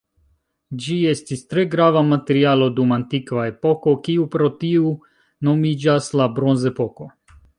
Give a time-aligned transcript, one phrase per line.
[0.83, 4.89] Ĝi estis tre grava materialo dum antikva epoko, kiu pro tiu
[5.51, 7.11] nomiĝas la bronzepoko.